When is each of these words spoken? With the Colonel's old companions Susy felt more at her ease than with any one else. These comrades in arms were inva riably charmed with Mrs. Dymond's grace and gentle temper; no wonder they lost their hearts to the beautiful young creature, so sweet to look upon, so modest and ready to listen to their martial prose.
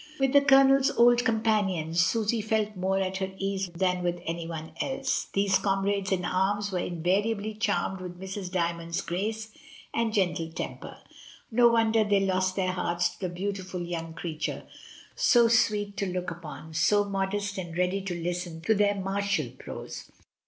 With 0.19 0.33
the 0.33 0.41
Colonel's 0.41 0.89
old 0.89 1.23
companions 1.23 1.99
Susy 2.03 2.41
felt 2.41 2.75
more 2.75 2.97
at 2.99 3.17
her 3.17 3.31
ease 3.37 3.69
than 3.75 4.01
with 4.01 4.19
any 4.25 4.47
one 4.47 4.71
else. 4.81 5.25
These 5.33 5.59
comrades 5.59 6.11
in 6.11 6.25
arms 6.25 6.71
were 6.71 6.79
inva 6.79 7.23
riably 7.23 7.59
charmed 7.59 8.01
with 8.01 8.19
Mrs. 8.19 8.49
Dymond's 8.49 9.01
grace 9.01 9.49
and 9.93 10.11
gentle 10.11 10.51
temper; 10.51 10.97
no 11.51 11.67
wonder 11.67 12.03
they 12.03 12.21
lost 12.21 12.55
their 12.55 12.71
hearts 12.71 13.09
to 13.09 13.19
the 13.19 13.29
beautiful 13.29 13.83
young 13.83 14.15
creature, 14.15 14.63
so 15.15 15.47
sweet 15.47 15.95
to 15.97 16.07
look 16.07 16.31
upon, 16.31 16.73
so 16.73 17.03
modest 17.03 17.59
and 17.59 17.77
ready 17.77 18.01
to 18.01 18.19
listen 18.19 18.59
to 18.61 18.73
their 18.73 18.95
martial 18.95 19.49
prose. 19.59 20.09